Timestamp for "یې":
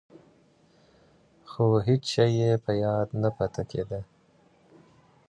2.39-2.51